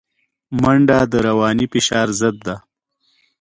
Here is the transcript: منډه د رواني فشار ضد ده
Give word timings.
منډه 0.61 0.99
د 1.11 1.13
رواني 1.27 1.65
فشار 1.71 2.07
ضد 2.19 2.35
ده 2.45 2.55